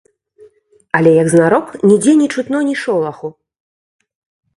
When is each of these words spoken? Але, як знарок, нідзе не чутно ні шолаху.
Але, 0.99 1.11
як 1.23 1.27
знарок, 1.33 1.67
нідзе 1.89 2.15
не 2.21 2.27
чутно 2.37 2.61
ні 2.71 2.75
шолаху. 2.85 3.27